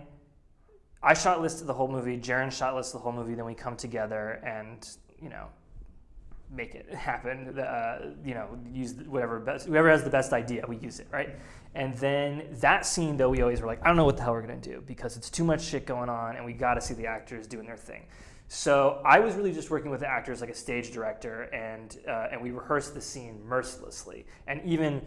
[1.01, 2.17] I shot listed the whole movie.
[2.17, 3.33] Jarin shot listed the whole movie.
[3.33, 4.85] Then we come together and
[5.25, 5.47] you know
[6.51, 7.59] make it happen.
[7.59, 11.35] Uh, you know, use whatever best, whoever has the best idea, we use it, right?
[11.73, 14.31] And then that scene, though, we always were like, I don't know what the hell
[14.31, 16.93] we're gonna do because it's too much shit going on, and we got to see
[16.93, 18.03] the actors doing their thing.
[18.47, 22.27] So I was really just working with the actors like a stage director, and uh,
[22.31, 24.25] and we rehearsed the scene mercilessly.
[24.47, 25.01] And even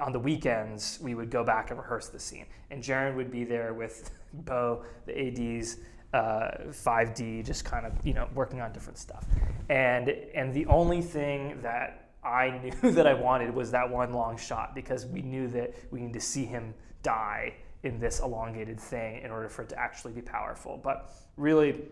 [0.00, 2.46] on the weekends, we would go back and rehearse the scene.
[2.70, 5.78] And Jarin would be there with Bo, the ads,
[6.16, 9.26] uh, 5D, just kind of you know working on different stuff.
[9.68, 14.38] And and the only thing that I knew that I wanted was that one long
[14.38, 19.22] shot because we knew that we need to see him die in this elongated thing
[19.22, 20.80] in order for it to actually be powerful.
[20.82, 21.82] But really,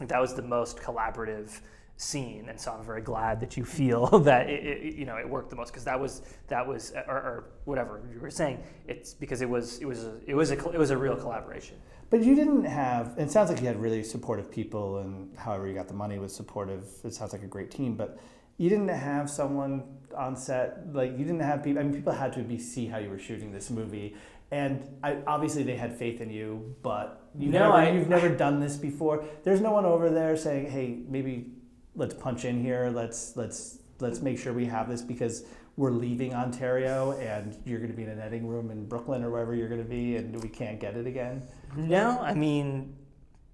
[0.00, 1.60] that was the most collaborative
[1.98, 5.28] scene, and so I'm very glad that you feel that it, it you know it
[5.28, 8.62] worked the most because that was that was uh, or, or, whatever you were saying.
[8.86, 11.76] It's because it was it was a, it was a it was a real collaboration.
[12.10, 13.14] But you didn't have.
[13.18, 16.34] It sounds like you had really supportive people, and however you got the money was
[16.34, 16.86] supportive.
[17.04, 18.18] It sounds like a great team, but
[18.56, 19.82] you didn't have someone
[20.16, 21.80] on set like you didn't have people.
[21.80, 24.14] I mean, people had to be see how you were shooting this movie,
[24.52, 26.76] and I, obviously they had faith in you.
[26.82, 29.24] But you No, never, I- you've never done this before.
[29.42, 31.57] There's no one over there saying, "Hey, maybe
[31.98, 32.90] let's punch in here.
[32.94, 35.44] Let's let's let's make sure we have this because."
[35.76, 39.30] We're leaving Ontario, and you're going to be in an editing room in Brooklyn or
[39.30, 41.40] wherever you're going to be, and we can't get it again.
[41.76, 42.96] No, I mean,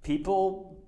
[0.02, 0.82] people,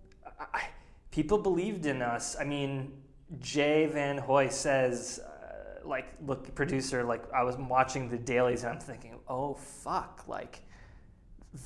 [1.10, 2.36] people believed in us.
[2.40, 2.90] I mean,
[3.38, 8.72] Jay Van Hoy says, uh, like, look, producer, like, I was watching the dailies and
[8.72, 10.62] I'm thinking, oh fuck, like,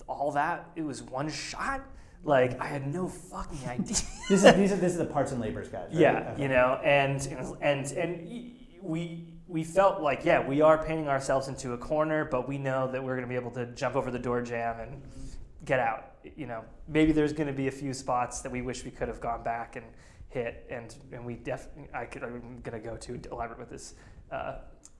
[0.09, 1.83] all that it was one shot.
[2.23, 3.97] Like, I had no fucking idea.
[4.29, 5.89] This is these are this is the Parts and Labor's guys.
[5.91, 6.01] Right?
[6.01, 6.43] Yeah, Okay.
[6.43, 7.21] you know, and
[7.61, 8.53] and and
[8.83, 12.91] we we felt like yeah, we are painting ourselves into a corner, but we know
[12.93, 15.03] that we're going to be able to jump over the door jamb and
[15.65, 16.13] get out.
[16.37, 19.09] You know, maybe there's going to be a few spots that we wish we could
[19.09, 19.87] have gone back and
[20.29, 23.95] hit, and and we definitely I could I'm going to go to elaborate with this
[24.31, 24.35] uh,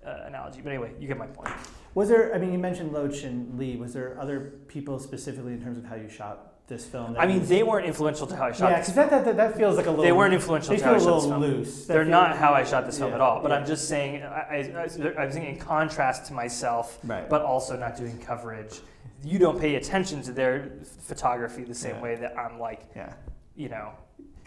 [0.05, 1.51] uh, analogy, but anyway, you get my point.
[1.95, 2.35] Was there?
[2.35, 3.77] I mean, you mentioned Loach and Leigh.
[3.77, 7.15] Was there other people specifically in terms of how you shot this film?
[7.19, 8.71] I mean, they weren't influential to how I shot.
[8.71, 10.03] yeah, because that, that, that feels like a little.
[10.05, 11.59] They weren't influential They to feel how I a shot this little film.
[11.59, 11.85] loose.
[11.87, 13.43] They're not how I shot this film yeah, at all.
[13.43, 13.59] But yeah.
[13.59, 17.29] I'm just saying, I, I, I, I'm saying in contrast to myself, Right.
[17.29, 18.81] but also not doing coverage.
[19.23, 20.71] You don't pay attention to their
[21.03, 22.03] photography the same Yeah.
[22.03, 23.13] way that I'm like, Yeah.
[23.55, 23.91] you know.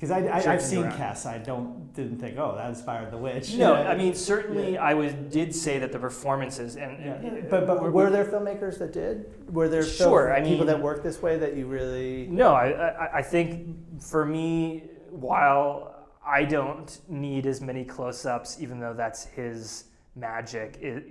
[0.03, 0.11] Because
[0.45, 0.97] I, I, I've seen around.
[0.97, 1.25] casts.
[1.25, 3.53] I don't didn't think, oh, that inspired The Witch.
[3.53, 3.73] No.
[3.93, 4.83] I mean certainly Yeah.
[4.83, 7.13] I was did say that the performances and Yeah.
[7.13, 9.31] and- But but we're- were there filmmakers that did?
[9.53, 12.27] Were there Sure, I people mean- that worked this way that you really?
[12.29, 18.57] No, I, I, I think for me, while I don't need as many close ups,
[18.59, 19.85] even though that's his
[20.17, 21.05] magic, it,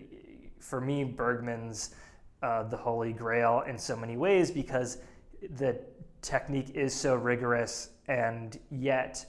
[0.59, 1.95] for me, Bergman's
[2.43, 4.99] uh, the holy grail in so many ways because
[5.57, 5.81] the
[6.23, 9.27] technique is so rigorous and yet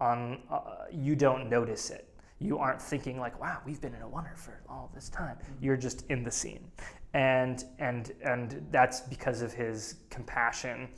[0.00, 2.08] on, uh, you don't notice it.
[2.38, 5.76] You aren't thinking like, "Wow, we've been in a oner for all this time." You're
[5.76, 6.70] just in the scene,
[7.12, 10.88] and and and that's because of his compassion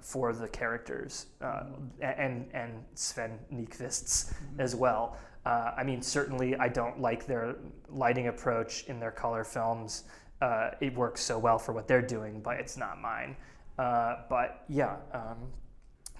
[0.00, 1.62] for the characters uh,
[2.00, 5.16] and and Sven Nykvist's as well.
[5.46, 7.56] Uh, I mean, certainly, I don't like their
[7.88, 10.04] lighting approach in their color films.
[10.40, 13.36] Uh, it works so well for what they're doing, but it's not mine.
[13.78, 15.38] Uh, but yeah, um,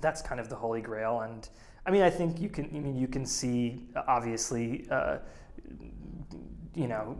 [0.01, 1.21] that's kind of the holy grail.
[1.21, 1.49] And
[1.87, 2.67] I mean, I think you can.
[2.67, 4.87] I mean, you can see uh, obviously.
[4.91, 5.19] Uh,
[6.75, 7.19] you know,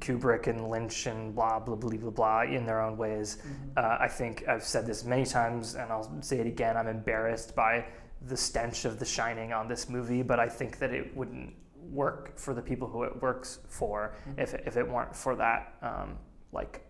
[0.00, 3.38] Kubrick and Lynch and blah blah blah blah blah in their own ways.
[3.76, 6.76] Uh, I think I've said this many times, and I'll say it again.
[6.76, 7.86] I'm embarrassed by
[8.26, 11.54] the stench of The Shining on this movie, but I think that it wouldn't
[11.90, 16.18] work for the people who it works for if if it weren't for that, um,
[16.52, 16.86] like.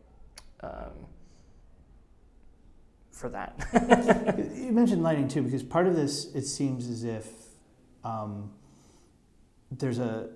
[0.62, 1.06] Um,
[3.20, 3.54] for that.
[4.56, 7.28] You mentioned lighting too, because part of this it seems as if
[8.02, 8.50] um,
[9.70, 10.30] there's a.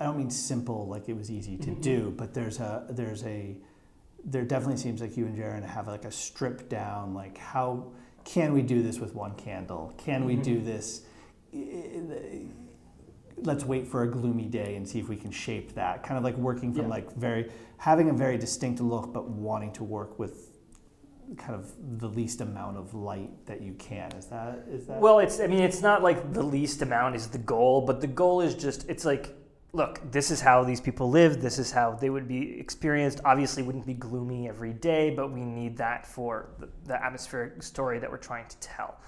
[0.00, 1.82] I don't mean simple, like it was easy to Mhm.
[1.82, 3.56] do, but there's a there's a
[4.24, 7.84] there definitely seems like you and Jarin have like a stripped down, like how
[8.24, 9.92] can we do this with one candle?
[9.98, 10.64] Can we do Mhm.
[10.64, 11.02] this?
[13.42, 16.02] Let's wait for a gloomy day and see if we can shape that.
[16.02, 16.90] Kind of like working from Yeah.
[16.90, 20.49] like very having a very distinct look, but wanting to work with
[21.36, 24.12] kind of the least amount of light that you can.
[24.12, 25.00] Is that is that?
[25.00, 28.06] Well, it's I mean it's not like the least amount is the goal, but the
[28.06, 29.34] goal is just it's like
[29.72, 33.20] look, this is how these people live, this is how they would be experienced.
[33.24, 37.98] Obviously wouldn't be gloomy every day, but we need that for the, the atmospheric story
[37.98, 38.98] that we're trying to tell.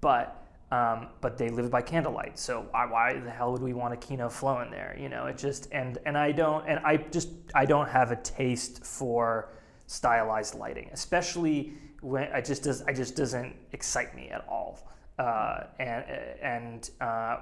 [0.00, 0.38] But
[0.70, 3.96] um, but they live by candlelight, so why, why the hell would we want a
[3.98, 4.96] Kino Flo in there?
[4.98, 8.16] You know, it just and and I don't and I just I don't have a
[8.16, 9.50] taste for
[9.86, 14.88] stylized lighting, especially when I just does I just doesn't excite me at all.
[15.18, 16.04] Uh, and
[16.42, 17.36] and uh,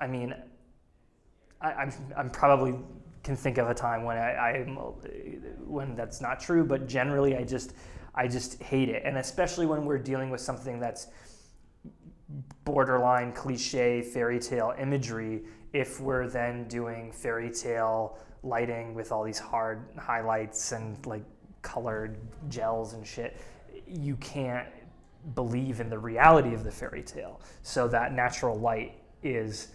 [0.00, 0.34] I mean,
[1.60, 2.74] I, I'm I'm probably
[3.22, 4.76] can think of a time when I, I'm
[5.66, 7.74] when that's not true, but generally I just
[8.14, 11.06] I just hate it, and especially when we're dealing with something that's
[12.64, 15.42] borderline cliche fairy tale imagery.
[15.72, 21.24] If we're then doing fairy tale lighting with all these hard highlights and like
[21.62, 22.16] colored
[22.48, 23.36] gels and shit,
[23.86, 24.68] you can't
[25.34, 27.40] believe in the reality of the fairy tale.
[27.62, 29.68] So that natural light is,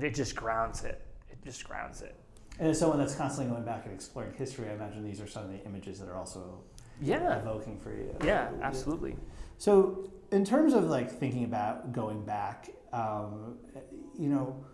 [0.00, 1.02] it just grounds it.
[1.30, 2.14] It just grounds it.
[2.60, 5.44] and as someone that's constantly going back and exploring history, I imagine these are some
[5.44, 6.60] of the images that are also
[7.00, 7.38] Yeah.
[7.40, 8.14] evoking for you.
[8.24, 9.16] Yeah, absolutely.
[9.58, 13.58] So, in terms of like thinking about going back, um,
[14.18, 14.64] you know,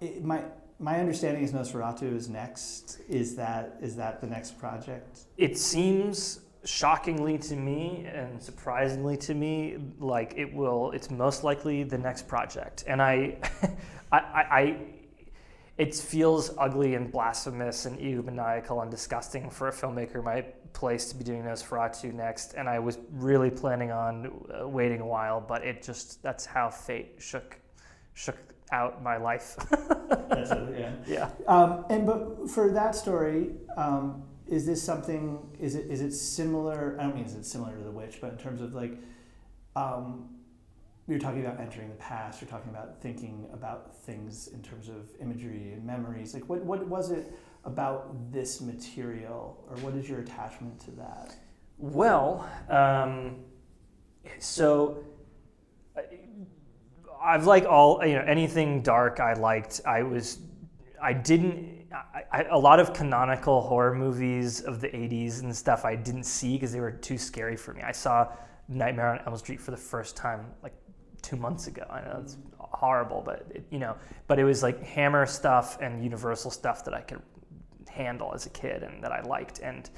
[0.00, 0.42] it, my
[0.78, 3.00] my understanding is Nosferatu is next.
[3.08, 5.20] Is that is that the next project?
[5.36, 11.84] It seems shockingly to me and surprisingly to me like it will it's most likely
[11.84, 13.38] the next project and i
[14.12, 14.76] I, I, I
[15.78, 21.16] it feels ugly and blasphemous and egomaniacal and disgusting for a filmmaker my place to
[21.16, 25.64] be doing Nosferatu next and I was really planning on uh, waiting a while but
[25.64, 27.56] it just that's how fate shook
[28.14, 28.36] shook
[28.72, 29.56] out my life
[30.28, 30.92] That's a, yeah.
[31.06, 35.38] yeah Um, and but for that story, um, is this something?
[35.60, 36.96] Is it is it similar?
[36.98, 38.98] I don't mean is it similar to the witch, but in terms of like,
[39.76, 40.30] um,
[41.06, 42.40] you're talking about entering the past.
[42.40, 46.34] You're talking about thinking about things in terms of imagery and memories.
[46.34, 47.32] Like, what what was it
[47.64, 51.34] about this material, or what is your attachment to that?
[51.78, 53.36] Well, um,
[54.38, 55.17] so I-
[57.22, 59.80] I've like all you know anything dark I liked.
[59.86, 60.38] I was
[61.02, 65.84] I didn't I, I, a lot of canonical horror movies of the 80s and stuff
[65.84, 67.82] I didn't see because they were too scary for me.
[67.82, 68.28] I saw
[68.68, 70.74] Nightmare on Elm Street for the first time like
[71.22, 71.86] two months ago.
[71.90, 73.96] I know it's horrible, but it, you know,
[74.26, 77.22] but it was like Hammer stuff and Universal stuff that I could
[77.88, 79.60] handle as a kid and that I liked.
[79.60, 79.88] And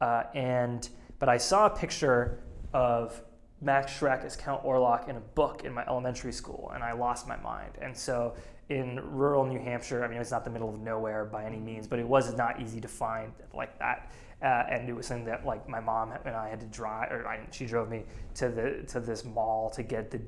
[0.00, 3.20] uh, and but I saw a picture of
[3.60, 7.26] Max Schreck as Count Orlok in a book in my elementary school, and I lost
[7.26, 7.72] my mind.
[7.80, 8.34] And so
[8.68, 11.86] in rural New Hampshire, I mean, it's not the middle of nowhere by any means,
[11.86, 14.12] but it was not easy to find like that.
[14.40, 17.26] Uh, and it was something that like my mom and I had to drive, or
[17.26, 18.04] I, she drove me
[18.34, 20.20] to the to this mall to get the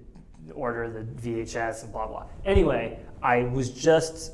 [0.53, 2.27] order the VHS and blah blah.
[2.45, 4.33] Anyway, I was just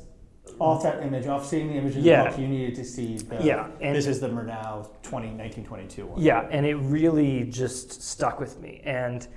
[0.59, 2.23] Off that image, off seeing the image in Yeah.
[2.23, 3.37] the book, you needed to see the.
[3.43, 6.21] Yeah, and- this is the Murnau 20, 1922 one.
[6.21, 8.81] Yeah, and it really just stuck with me.
[8.83, 9.27] And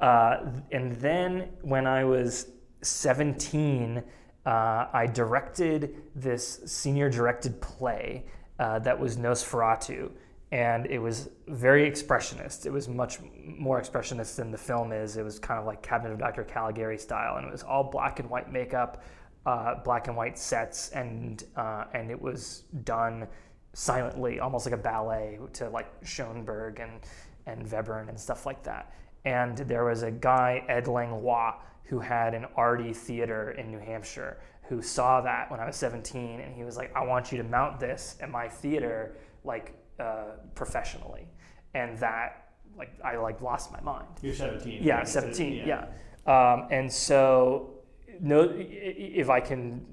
[0.00, 2.46] uh, and then when I was
[2.82, 4.02] 17,
[4.46, 4.50] uh,
[4.92, 8.24] I directed this senior directed play
[8.58, 10.10] uh, that was Nosferatu.
[10.52, 12.66] And it was very expressionist.
[12.66, 15.16] It was much more expressionist than the film is.
[15.16, 16.42] It was kind of like Cabinet of Dr.
[16.42, 19.04] Caligari style, and it was all black and white makeup,
[19.46, 23.26] uh, black and white sets, and uh, and it was done
[23.72, 27.00] silently, almost like a ballet to like Schoenberg and
[27.46, 28.92] and Webern and stuff like that.
[29.24, 34.38] And there was a guy Ed Langlois who had an arty theater in New Hampshire
[34.68, 37.44] who saw that when I was 17, and he was like, "I want you to
[37.44, 41.26] mount this at my theater, like uh, professionally,"
[41.74, 44.06] and that like I like lost my mind.
[44.22, 44.82] You're 17.
[44.82, 45.08] Yeah, right?
[45.08, 45.66] So, 17.
[45.66, 45.86] Yeah.
[46.26, 47.79] Um, and so,
[48.20, 49.86] no, if I can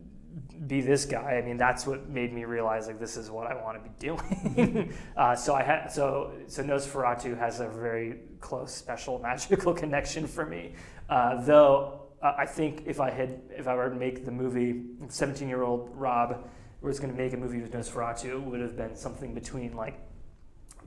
[0.68, 3.56] be this guy, I mean, that's what made me realize like this is what I
[3.56, 4.94] want to be doing.
[5.18, 10.46] uh, so I had so so Nosferatu has a very close, special, magical connection for
[10.46, 10.74] me.
[11.10, 14.84] Uh, though uh, I think if I had if I were to make the movie,
[15.08, 16.48] 17 year old Rob
[16.82, 20.00] was going to make a movie with Nosferatu, it would have been something between like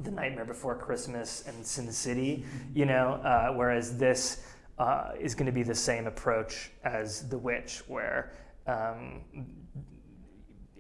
[0.03, 4.45] the Nightmare Before Christmas and Sin City, you know, uh, whereas this
[4.81, 8.33] uh, is going to be the same approach as The Witch, where
[8.67, 9.21] um,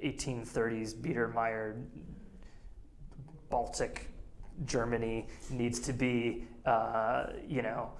[0.02, 1.84] 1830s Biedermeier
[3.50, 4.08] Baltic
[4.64, 7.90] Germany needs to be, uh, you know,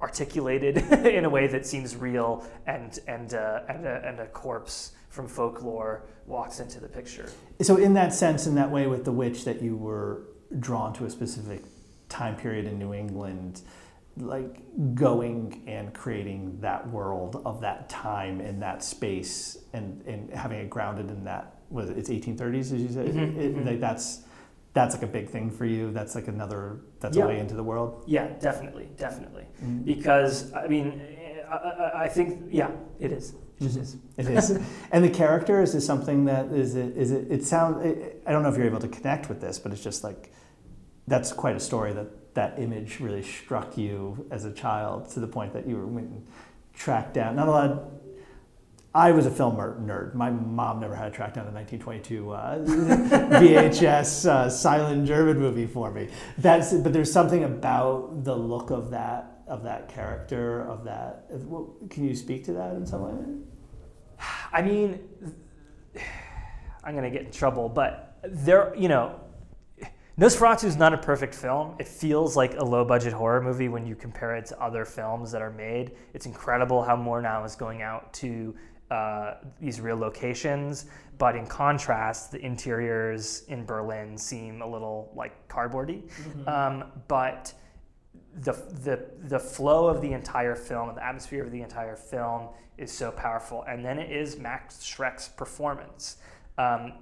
[0.00, 4.92] articulated in a way that seems real, and and uh, and, a, and a corpse
[5.10, 7.28] from folklore walks into the picture.
[7.60, 10.22] So, in that sense, in that way, with The Witch, that you were
[10.58, 11.62] drawn to a specific
[12.08, 13.60] time period in New England,
[14.16, 14.62] like
[14.94, 20.68] going and creating that world of that time and that space and, and having it
[20.70, 23.06] grounded in that, was it, it's 1830s, as you said?
[23.06, 23.66] Mhm, It- mhm.
[23.66, 24.22] like that's,
[24.72, 25.90] that's like a big thing for you.
[25.92, 27.24] That's like another, that's Yeah.
[27.24, 28.04] a way into the world.
[28.06, 29.46] Yeah, definitely, definitely.
[29.64, 29.84] Mhm.
[29.84, 31.00] Because I mean,
[31.50, 33.30] I, I, I think yeah, it is.
[33.58, 33.96] It just is.
[34.16, 34.50] It is.
[34.92, 37.78] and the character is this something that is it is it it sounds
[38.26, 40.32] I don't know if you're able to connect with this, but it's just like
[41.08, 45.26] that's quite a story that that image really struck you as a child to the
[45.26, 46.26] point that you were went and
[46.74, 47.36] tracked down.
[47.36, 47.90] Not a lot
[48.92, 50.14] I was a film nerd.
[50.14, 52.58] My mom never had to track down a 1922 uh,
[53.38, 56.08] VHS uh, silent German movie for me.
[56.38, 61.26] That's but there's something about the look of that of that character of that.
[61.88, 64.26] Can you speak to that in some way?
[64.52, 64.98] I mean,
[66.84, 69.20] I'm gonna get in trouble, but there, you know,
[70.20, 71.74] Nosferatu is not a perfect film.
[71.78, 75.40] It feels like a low-budget horror movie when you compare it to other films that
[75.40, 75.92] are made.
[76.12, 78.54] It's incredible how Murnau is going out to
[78.90, 80.84] uh, these real locations,
[81.16, 86.02] but in contrast, the interiors in Berlin seem a little like cardboardy.
[86.02, 86.46] Mm-hmm.
[86.46, 87.54] Um, but
[88.42, 92.92] the, the, the flow of the entire film, the atmosphere of the entire film is
[92.92, 93.64] so powerful.
[93.66, 96.18] And then it is Max Schreck's performance.
[96.58, 96.92] Um,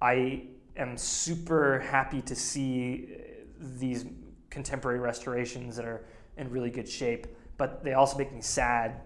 [0.00, 0.44] I
[0.76, 3.16] am super happy to see
[3.58, 4.06] these
[4.50, 6.04] contemporary restorations that are
[6.36, 9.00] in really good shape, but they also make me sad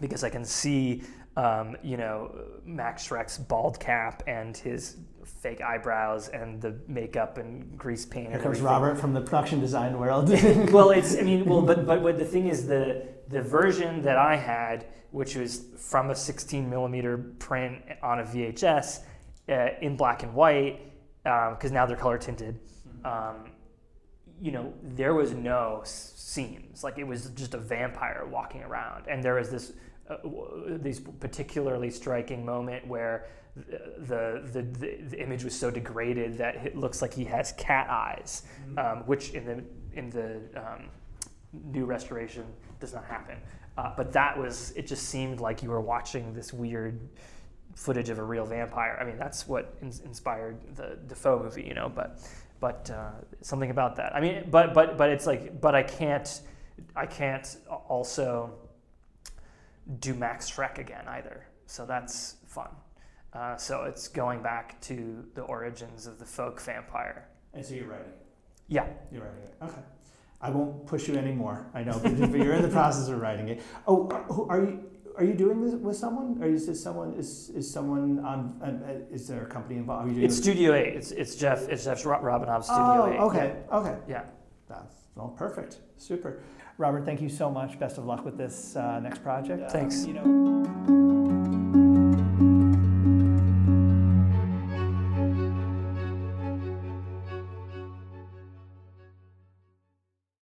[0.00, 1.02] because I can see,
[1.36, 7.76] um, you know, Max Schreck's bald cap and his fake eyebrows and the makeup and
[7.76, 8.30] grease paint.
[8.30, 10.28] Here comes Robert from the production design world.
[10.72, 14.16] well, it's I mean, well, but but what the thing is the the version that
[14.16, 19.00] I had, which was from a 16 millimeter print on a VHS
[19.48, 20.80] uh, in black and white,
[21.22, 22.58] because um, now they're color tinted.
[23.04, 23.50] Um,
[24.40, 29.22] you know, there was no scenes Like it was just a vampire walking around, and
[29.22, 29.72] there was this
[30.10, 30.16] uh,
[30.68, 33.26] this particularly striking moment where
[33.56, 37.88] the, the, the, the, image was so degraded that it looks like he has cat
[37.88, 38.78] eyes, mm-hmm.
[38.78, 40.90] um, which in the in the um,
[41.72, 42.44] new restoration
[42.78, 43.38] does not happen.
[43.78, 44.86] Uh, but that was it.
[44.86, 47.08] Just seemed like you were watching this weird
[47.76, 48.98] footage of a real vampire.
[49.00, 51.88] I mean, that's what in- inspired the Dafoe movie, you know.
[51.94, 52.18] But
[52.58, 53.10] but uh,
[53.42, 54.16] something about that.
[54.16, 56.40] I mean, but but but it's like, but I can't
[56.96, 57.56] I can't
[57.88, 58.52] also
[60.00, 61.46] do Max Schreck again either.
[61.66, 62.70] So that's fun.
[63.32, 67.28] Uh, so it's going back to the origins of the folk vampire.
[67.52, 68.12] And so you're writing.
[68.68, 68.86] Yeah.
[69.12, 69.54] You're writing it.
[69.62, 69.82] Okay.
[70.40, 71.66] I won't push you anymore.
[71.74, 73.62] I know, but you're in the process of writing it.
[73.86, 74.08] Oh,
[74.48, 74.90] are you?
[75.16, 77.14] Are you doing this with someone, or is this someone?
[77.14, 78.60] Is is someone on?
[78.62, 80.04] Uh, is there a company involved?
[80.04, 80.94] Are you doing it's Studio Eight.
[80.94, 81.68] It's it's Jeff.
[81.68, 83.18] It's Jeff Robinov Studio oh, Eight.
[83.20, 83.76] okay, yeah.
[83.78, 83.96] okay.
[84.06, 84.24] Yeah.
[84.68, 85.78] That's all perfect.
[85.96, 86.42] Super.
[86.76, 87.78] Robert, thank you so much.
[87.78, 89.70] Best of luck with this uh, next project.
[89.70, 90.04] Thanks.
[90.04, 91.25] Um, you know.